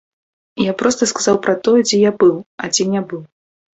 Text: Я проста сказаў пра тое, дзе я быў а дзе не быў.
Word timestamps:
Я 0.69 0.73
проста 0.79 1.09
сказаў 1.11 1.37
пра 1.47 1.55
тое, 1.67 1.75
дзе 1.91 1.97
я 2.09 2.15
быў 2.25 2.35
а 2.65 2.71
дзе 2.73 2.91
не 2.95 3.01
быў. 3.13 3.21